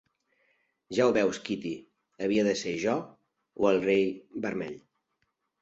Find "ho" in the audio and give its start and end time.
1.09-1.13